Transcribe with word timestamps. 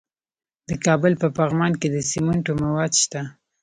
د 0.67 0.71
کابل 0.85 1.13
په 1.21 1.27
پغمان 1.37 1.73
کې 1.81 1.87
د 1.91 1.97
سمنټو 2.11 2.53
مواد 2.63 2.91
شته. 3.01 3.21